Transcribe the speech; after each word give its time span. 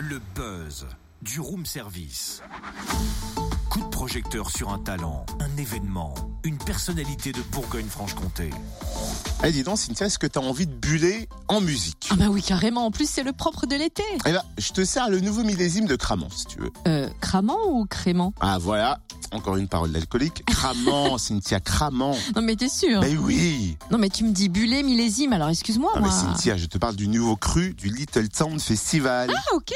Le 0.00 0.20
buzz 0.36 0.86
du 1.22 1.40
room 1.40 1.66
service. 1.66 2.40
Coup 3.68 3.80
de 3.80 3.88
projecteur 3.88 4.48
sur 4.48 4.72
un 4.72 4.78
talent, 4.78 5.26
un 5.40 5.56
événement, 5.56 6.14
une 6.44 6.56
personnalité 6.56 7.32
de 7.32 7.40
Bourgogne-Franche-Comté. 7.50 8.50
Eh 9.42 9.50
dis 9.50 9.64
donc 9.64 9.76
Cynthia, 9.76 10.06
est-ce 10.06 10.20
que 10.20 10.28
t'as 10.28 10.38
envie 10.38 10.68
de 10.68 10.72
buller 10.72 11.28
en 11.48 11.60
musique? 11.60 12.08
Ah 12.12 12.14
bah 12.14 12.28
oui, 12.30 12.42
carrément. 12.42 12.86
En 12.86 12.92
plus, 12.92 13.10
c'est 13.10 13.24
le 13.24 13.32
propre 13.32 13.66
de 13.66 13.74
l'été. 13.74 14.04
Eh 14.24 14.30
ben, 14.30 14.42
je 14.56 14.72
te 14.72 14.84
sers 14.84 15.10
le 15.10 15.18
nouveau 15.18 15.42
millésime 15.42 15.86
de 15.86 15.96
Cramant, 15.96 16.30
si 16.30 16.46
tu 16.46 16.60
veux. 16.60 16.70
Euh, 16.86 17.08
cramant 17.20 17.58
ou 17.66 17.84
crément? 17.84 18.32
Ah 18.40 18.58
voilà, 18.58 19.00
encore 19.32 19.56
une 19.56 19.68
parole 19.68 19.92
d'alcoolique. 19.92 20.44
Cramant, 20.46 21.18
Cynthia, 21.18 21.60
cramant. 21.60 22.16
Non 22.34 22.42
mais 22.42 22.56
t'es 22.56 22.68
sûr 22.68 23.00
Mais 23.00 23.16
oui 23.16 23.76
Non 23.90 23.98
mais 23.98 24.08
tu 24.08 24.24
me 24.24 24.32
dis 24.32 24.48
bullet, 24.48 24.82
millésime, 24.82 25.32
alors 25.32 25.48
excuse-moi 25.48 25.92
Ah 25.94 26.00
mais. 26.00 26.10
Cynthia, 26.10 26.56
je 26.56 26.66
te 26.66 26.78
parle 26.78 26.96
du 26.96 27.08
nouveau 27.08 27.36
cru 27.36 27.74
du 27.74 27.88
Little 27.88 28.28
Town 28.28 28.58
Festival. 28.58 29.30
Ah 29.34 29.54
ok 29.54 29.72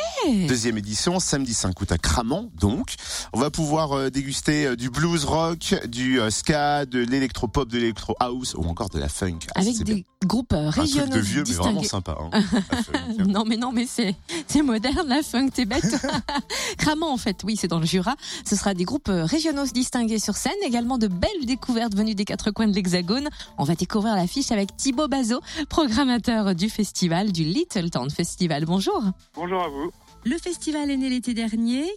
Deuxième 0.49 0.79
édition, 0.79 1.21
samedi 1.21 1.55
5 1.55 1.81
août 1.81 1.93
à 1.93 1.99
Cramant, 1.99 2.51
donc. 2.59 2.95
On 3.33 3.41
va 3.41 3.51
pouvoir 3.51 3.93
euh, 3.93 4.11
déguster 4.11 4.67
euh, 4.67 4.77
du 4.77 4.91
blues 4.91 5.25
rock, 5.25 5.75
du 5.87 6.21
euh, 6.21 6.31
ska, 6.31 6.87
de 6.87 7.01
l'électropop, 7.01 7.69
de 7.69 7.79
l'électro 7.79 8.15
house 8.21 8.55
ou 8.57 8.63
encore 8.65 8.89
de 8.89 8.99
la 8.99 9.09
funk. 9.09 9.39
Ah, 9.55 9.61
Avec 9.61 9.77
des 9.79 9.95
bien. 9.95 10.03
groupes 10.25 10.53
euh, 10.53 10.69
Un 10.69 10.71
truc 10.71 10.83
régionaux 10.85 11.15
de 11.17 11.21
vieux, 11.21 11.45
mais 11.47 11.55
vraiment 11.55 11.83
sympa. 11.83 12.17
Hein. 12.21 12.41
Funk. 12.83 13.25
Non 13.29 13.45
mais 13.47 13.57
non 13.57 13.73
mais 13.73 13.87
c'est 13.87 14.15
c'est 14.47 14.63
moderne 14.63 15.07
la 15.09 15.23
funk 15.23 15.51
t'es 15.55 15.65
bête 15.65 15.85
Cramant 16.79 17.13
en 17.13 17.17
fait 17.17 17.39
oui 17.45 17.57
c'est 17.57 17.69
dans 17.69 17.79
le 17.79 17.87
Jura 17.87 18.15
ce 18.49 18.57
sera 18.57 18.75
des 18.75 18.85
groupes 18.85 19.09
euh, 19.09 19.25
régionaux 19.43 19.67
distingués 19.73 20.21
sur 20.21 20.37
scène 20.37 20.53
également 20.65 20.99
de 20.99 21.09
belles 21.09 21.45
découvertes 21.47 21.97
venues 21.97 22.15
des 22.15 22.25
quatre 22.25 22.53
coins 22.53 22.69
de 22.69 22.75
l'Hexagone. 22.75 23.29
On 23.59 23.65
va 23.65 23.75
découvrir 23.75 24.15
l'affiche 24.15 24.53
avec 24.53 24.77
Thibaut 24.77 25.09
Bazot 25.09 25.41
programmateur 25.69 26.55
du 26.55 26.69
festival 26.69 27.33
du 27.33 27.43
Little 27.43 27.91
Town 27.91 28.09
Festival. 28.09 28.67
Bonjour. 28.67 29.03
Bonjour 29.35 29.61
à 29.61 29.69
vous. 29.69 29.91
le 30.25 30.39
festival 30.39 30.93
est 30.93 30.97
né 30.97 31.09
l'été 31.09 31.35
dernier 31.35 31.91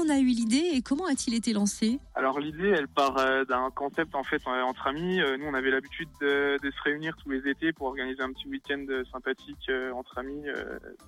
en 0.00 0.08
a 0.08 0.18
eu 0.18 0.26
l'idée 0.26 0.70
et 0.74 0.82
comment 0.82 1.06
a-t-il 1.06 1.34
été 1.34 1.52
lancé? 1.52 1.98
Alors 2.14 2.40
l'idée, 2.40 2.68
elle 2.68 2.88
part 2.88 3.18
euh, 3.18 3.44
d'un 3.44 3.70
concept 3.70 4.14
en 4.14 4.22
fait 4.22 4.42
euh, 4.46 4.62
entre 4.62 4.86
amis. 4.86 5.20
Euh, 5.20 5.36
nous, 5.36 5.46
on 5.46 5.54
avait 5.54 5.70
l'habitude 5.70 6.08
de, 6.20 6.58
de 6.62 6.70
se 6.70 6.82
réunir 6.82 7.16
tous 7.22 7.30
les 7.30 7.48
étés 7.48 7.72
pour 7.72 7.86
organiser 7.88 8.22
un 8.22 8.32
petit 8.32 8.48
week-end 8.48 8.84
sympathique 9.12 9.70
entre 9.94 10.18
amis, 10.18 10.44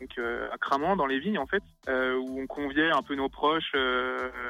donc 0.01 0.19
à 0.19 0.59
Cramant, 0.59 0.97
dans 0.97 1.07
les 1.07 1.21
vignes 1.21 1.39
en 1.39 1.47
fait, 1.47 1.63
où 1.89 2.41
on 2.41 2.47
conviait 2.47 2.91
un 2.91 3.03
peu 3.03 3.15
nos 3.15 3.29
proches 3.29 3.75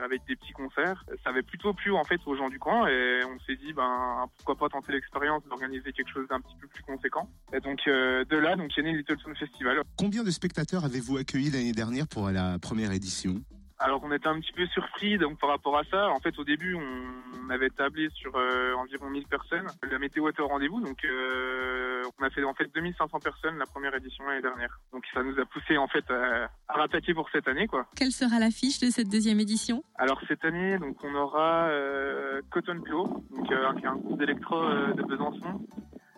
avec 0.04 0.22
des 0.26 0.36
petits 0.36 0.52
concerts. 0.52 1.04
Ça 1.24 1.30
avait 1.30 1.42
plutôt 1.42 1.72
plu 1.74 1.92
en 1.92 2.04
fait 2.04 2.20
aux 2.26 2.36
gens 2.36 2.48
du 2.48 2.58
coin 2.58 2.86
et 2.88 3.20
on 3.24 3.38
s'est 3.46 3.56
dit 3.56 3.72
ben 3.72 4.26
pourquoi 4.36 4.56
pas 4.56 4.68
tenter 4.68 4.92
l'expérience 4.92 5.42
d'organiser 5.44 5.92
quelque 5.92 6.12
chose 6.12 6.26
d'un 6.28 6.40
petit 6.40 6.56
peu 6.60 6.66
plus 6.68 6.82
conséquent. 6.82 7.28
Et 7.52 7.60
donc 7.60 7.80
de 7.86 8.36
là, 8.36 8.56
donc 8.56 8.72
il 8.76 8.78
y 8.78 8.80
a 8.80 8.84
né 8.84 8.92
le 8.92 8.98
Little 8.98 9.16
Town 9.16 9.36
Festival. 9.36 9.82
Combien 9.96 10.24
de 10.24 10.30
spectateurs 10.30 10.84
avez-vous 10.84 11.18
accueilli 11.18 11.50
l'année 11.50 11.72
dernière 11.72 12.08
pour 12.08 12.30
la 12.30 12.58
première 12.58 12.92
édition? 12.92 13.40
Alors 13.80 14.00
on 14.02 14.10
était 14.10 14.26
un 14.26 14.40
petit 14.40 14.52
peu 14.52 14.66
surpris 14.66 15.18
donc 15.18 15.38
par 15.38 15.50
rapport 15.50 15.76
à 15.78 15.84
ça. 15.84 16.10
En 16.10 16.18
fait 16.18 16.36
au 16.38 16.44
début 16.44 16.74
on, 16.74 17.50
avait 17.50 17.70
tablé 17.70 18.10
sur 18.10 18.36
euh, 18.36 18.74
environ 18.74 19.08
1000 19.08 19.26
personnes. 19.26 19.66
La 19.90 19.98
météo 19.98 20.28
était 20.28 20.42
au 20.42 20.48
rendez-vous 20.48 20.80
donc 20.80 21.02
euh, 21.04 22.02
on 22.18 22.24
a 22.24 22.30
fait 22.30 22.44
en 22.44 22.52
fait 22.52 22.68
2500 22.74 23.20
personnes 23.20 23.56
la 23.56 23.64
première 23.64 23.94
édition 23.94 24.24
l'année 24.26 24.42
dernière. 24.42 24.78
Donc 24.92 25.04
ça 25.14 25.22
nous 25.22 25.38
a 25.38 25.44
poussé 25.46 25.78
en 25.78 25.88
fait 25.88 26.04
à, 26.10 26.50
à 26.68 26.72
rattaquer 26.74 27.14
pour 27.14 27.30
cette 27.30 27.48
année 27.48 27.66
quoi. 27.66 27.86
Quelle 27.96 28.12
sera 28.12 28.38
l'affiche 28.38 28.80
de 28.80 28.90
cette 28.90 29.08
deuxième 29.08 29.40
édition? 29.40 29.82
Alors 29.96 30.20
cette 30.28 30.44
année 30.44 30.78
donc 30.78 31.02
on 31.04 31.14
aura 31.14 31.68
euh, 31.68 32.42
Cotton 32.50 32.80
Claw 32.80 33.06
donc 33.30 33.50
euh, 33.52 33.72
qui 33.74 33.84
est 33.84 33.88
un 33.88 33.96
groupe 33.96 34.18
d'électro 34.18 34.56
euh, 34.56 34.92
de 34.94 35.02
Besançon. 35.02 35.60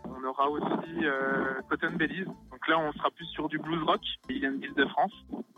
On 0.04 0.24
aura 0.24 0.50
aussi 0.50 1.04
euh, 1.04 1.60
Cotton 1.68 1.94
Bellies. 1.96 2.24
Donc 2.60 2.68
là, 2.68 2.78
on 2.78 2.92
sera 2.92 3.10
plus 3.10 3.24
sur 3.26 3.48
du 3.48 3.58
blues 3.58 3.82
rock. 3.84 4.02
Ils 4.28 4.40
viennent 4.40 4.60
de 4.60 4.84
France. 4.86 5.12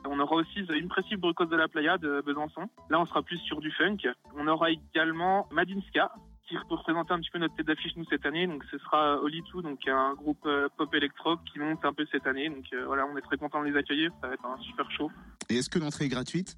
On 0.04 0.20
aura 0.20 0.36
aussi 0.36 0.64
The 0.66 0.72
Impressive 0.72 1.18
Bricos 1.18 1.46
de 1.46 1.56
la 1.56 1.66
Playa 1.66 1.98
de 1.98 2.22
Besançon. 2.24 2.68
Là, 2.90 3.00
on 3.00 3.06
sera 3.06 3.22
plus 3.22 3.38
sur 3.38 3.60
du 3.60 3.72
funk. 3.72 3.96
On 4.36 4.46
aura 4.46 4.70
également 4.70 5.48
Madinska 5.50 6.12
qui 6.46 6.56
représente 6.56 7.10
un 7.10 7.18
petit 7.18 7.30
peu 7.30 7.38
notre 7.40 7.56
tête 7.56 7.66
d'affiche 7.66 7.96
nous 7.96 8.04
cette 8.08 8.24
année. 8.24 8.46
Donc 8.46 8.62
ce 8.70 8.78
sera 8.78 9.20
Oli 9.20 9.42
Two, 9.50 9.62
donc 9.62 9.80
un 9.88 10.14
groupe 10.14 10.44
euh, 10.46 10.68
pop 10.76 10.94
électro 10.94 11.36
qui 11.52 11.58
monte 11.58 11.84
un 11.84 11.92
peu 11.92 12.06
cette 12.12 12.26
année. 12.26 12.48
Donc 12.48 12.66
euh, 12.72 12.84
voilà, 12.86 13.04
on 13.06 13.16
est 13.16 13.22
très 13.22 13.36
content 13.36 13.60
de 13.62 13.68
les 13.68 13.76
accueillir. 13.76 14.12
Ça 14.20 14.28
va 14.28 14.34
être 14.34 14.46
un 14.46 14.58
super 14.58 14.88
show. 14.92 15.10
Et 15.50 15.56
est-ce 15.56 15.70
que 15.70 15.80
l'entrée 15.80 16.04
est 16.04 16.08
gratuite? 16.08 16.56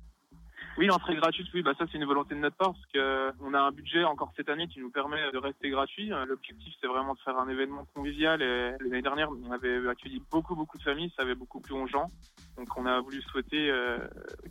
Oui, 0.76 0.86
l'entrée 0.86 1.14
gratuite, 1.14 1.46
oui, 1.54 1.62
bah 1.62 1.72
ça 1.78 1.84
c'est 1.90 1.98
une 1.98 2.04
volonté 2.04 2.34
de 2.34 2.40
notre 2.40 2.56
part 2.56 2.72
parce 2.72 2.86
que 2.92 3.32
on 3.40 3.54
a 3.54 3.60
un 3.60 3.70
budget 3.70 4.02
encore 4.02 4.32
cette 4.36 4.48
année 4.48 4.66
qui 4.66 4.80
nous 4.80 4.90
permet 4.90 5.30
de 5.32 5.38
rester 5.38 5.70
gratuit. 5.70 6.12
Euh, 6.12 6.24
L'objectif 6.26 6.74
c'est 6.80 6.88
vraiment 6.88 7.14
de 7.14 7.18
faire 7.20 7.38
un 7.38 7.48
événement 7.48 7.86
convivial 7.94 8.42
et 8.42 8.72
l'année 8.80 9.02
dernière 9.02 9.28
on 9.30 9.52
avait 9.52 9.86
accueilli 9.88 10.20
beaucoup 10.32 10.56
beaucoup 10.56 10.76
de 10.76 10.82
familles, 10.82 11.12
ça 11.16 11.22
avait 11.22 11.36
beaucoup 11.36 11.60
plu 11.60 11.74
aux 11.74 11.86
gens. 11.86 12.10
Donc 12.56 12.76
on 12.76 12.86
a 12.86 13.00
voulu 13.00 13.22
souhaiter 13.22 13.70
euh, 13.70 13.98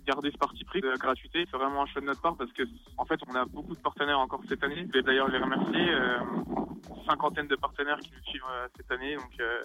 garder 0.08 0.32
ce 0.32 0.38
parti 0.38 0.64
pris 0.64 0.80
de 0.80 0.88
la 0.88 0.96
gratuité. 0.96 1.46
C'est 1.52 1.58
vraiment 1.58 1.84
un 1.84 1.86
choix 1.88 2.02
de 2.02 2.08
notre 2.08 2.22
part 2.22 2.38
parce 2.38 2.54
que 2.54 2.64
en 2.98 3.06
fait 3.06 3.20
on 3.28 3.36
a 3.36 3.44
beaucoup 3.44 3.76
de 3.76 3.82
partenaires 3.82 4.20
encore 4.20 4.42
cette 4.48 4.64
année. 4.64 4.88
Je 4.88 4.94
vais 4.94 5.04
d'ailleurs 5.04 5.28
les 5.28 5.40
remercier. 5.40 5.90
Euh, 5.94 6.20
cinquantaine 7.08 7.48
de 7.48 7.56
partenaires 7.56 8.00
qui 8.00 8.12
nous 8.12 8.24
suivent 8.30 8.42
euh, 8.52 8.68
cette 8.76 8.92
année, 8.92 9.16
donc 9.16 9.32
euh, 9.40 9.64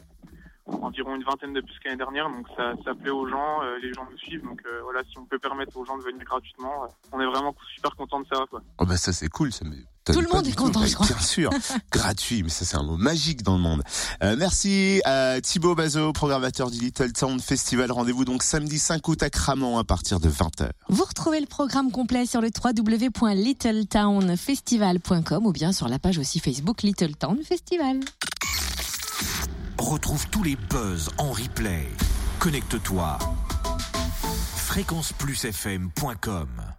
environ 0.82 1.16
une 1.16 1.24
vingtaine 1.24 1.52
de 1.52 1.60
plus 1.60 1.74
qu'année 1.82 1.96
dernière. 1.96 2.30
Donc 2.30 2.46
ça, 2.56 2.72
ça 2.84 2.94
plaît 2.94 3.10
aux 3.10 3.28
gens, 3.28 3.62
euh, 3.62 3.78
les 3.82 3.92
gens 3.92 4.06
nous 4.10 4.16
suivent. 4.18 4.42
Donc 4.42 4.60
euh, 4.66 4.80
voilà, 4.82 5.00
si 5.10 5.18
on 5.18 5.24
peut 5.24 5.38
permettre 5.38 5.76
aux 5.76 5.84
gens 5.84 5.98
de 5.98 6.02
venir 6.02 6.24
gratuitement, 6.24 6.84
euh, 6.84 6.88
on 7.12 7.20
est 7.20 7.26
vraiment 7.26 7.54
super 7.74 7.94
content 7.96 8.20
de 8.20 8.26
ça. 8.32 8.44
Quoi. 8.50 8.62
Oh 8.78 8.86
bah 8.86 8.96
ça 8.96 9.12
c'est 9.12 9.28
cool, 9.28 9.52
ça 9.52 9.64
me... 9.64 9.74
Tout 10.12 10.20
le 10.20 10.28
monde 10.28 10.46
est 10.46 10.56
content, 10.56 10.80
Mais 10.80 10.86
je 10.86 10.94
crois. 10.94 11.06
Bien 11.06 11.18
sûr, 11.18 11.50
gratuit, 11.92 12.42
mais 12.42 12.48
ça 12.48 12.64
c'est 12.64 12.76
un 12.76 12.82
mot 12.82 12.96
magique 12.96 13.42
dans 13.42 13.56
le 13.56 13.62
monde. 13.62 13.82
Euh, 14.22 14.36
merci 14.38 15.02
à 15.04 15.38
Thibaut 15.42 15.74
Bazot, 15.74 16.14
programmateur 16.14 16.70
du 16.70 16.78
Little 16.78 17.12
Town 17.12 17.38
Festival. 17.40 17.92
Rendez-vous 17.92 18.24
donc 18.24 18.42
samedi 18.42 18.78
5 18.78 19.06
août 19.06 19.22
à 19.22 19.28
Cramant 19.28 19.76
à 19.78 19.84
partir 19.84 20.18
de 20.20 20.30
20h. 20.30 20.70
Vous 20.88 21.04
retrouvez 21.04 21.40
le 21.40 21.46
programme 21.46 21.90
complet 21.90 22.24
sur 22.24 22.40
le 22.40 22.48
www.littletownfestival.com 22.48 25.46
ou 25.46 25.52
bien 25.52 25.72
sur 25.72 25.88
la 25.88 25.98
page 25.98 26.16
aussi 26.18 26.40
Facebook 26.40 26.82
Little 26.82 27.14
Town 27.16 27.38
Festival. 27.42 28.00
Retrouve 29.78 30.26
tous 30.28 30.42
les 30.42 30.56
buzz 30.56 31.10
en 31.18 31.30
replay. 31.30 31.86
Connecte-toi. 32.40 33.18
fréquenceplusfm.com 34.56 36.74